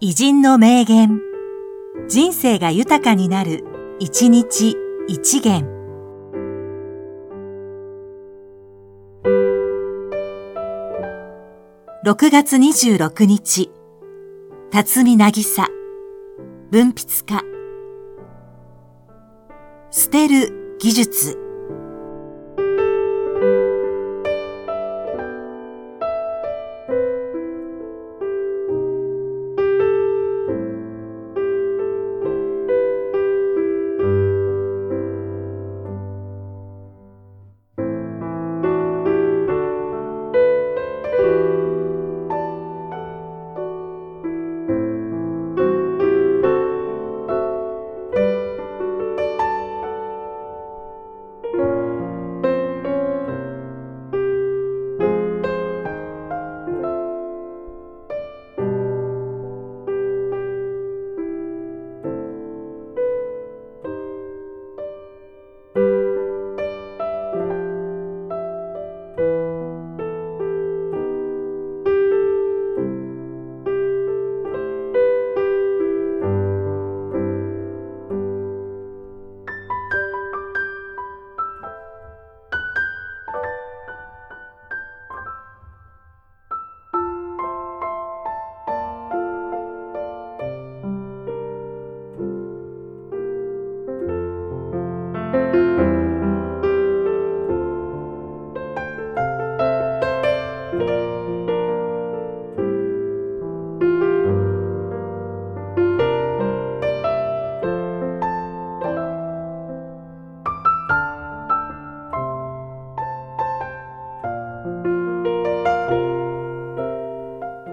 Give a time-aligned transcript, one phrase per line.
[0.00, 1.20] 偉人の名言。
[2.08, 3.64] 人生が豊かになる、
[3.98, 4.76] 一日
[5.08, 5.66] 一元。
[12.04, 13.72] 6月26日、
[14.70, 15.68] 辰巳渚、
[16.70, 17.42] 文筆家。
[19.90, 21.47] 捨てる技術。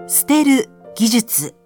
[0.08, 1.65] 捨てる技術。